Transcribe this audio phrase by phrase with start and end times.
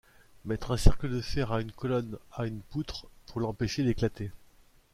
[0.45, 4.31] Mettre un cercle de fer à une colonne, à une poutre, pour l'empêcher d'éclater.